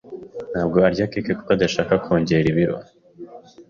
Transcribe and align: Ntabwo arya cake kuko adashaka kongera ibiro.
Ntabwo 0.51 0.77
arya 0.87 1.05
cake 1.11 1.31
kuko 1.37 1.51
adashaka 1.55 1.93
kongera 2.03 2.47
ibiro. 2.53 2.75